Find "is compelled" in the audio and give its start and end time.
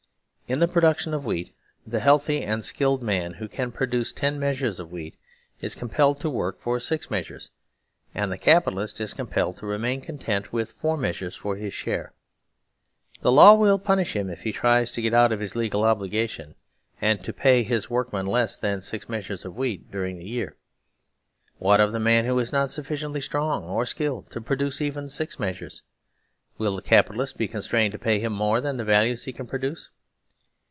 5.61-6.19, 8.99-9.55